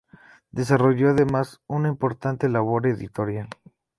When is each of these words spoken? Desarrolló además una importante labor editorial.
Desarrolló 0.49 1.09
además 1.11 1.61
una 1.67 1.87
importante 1.87 2.49
labor 2.49 2.87
editorial. 2.87 3.49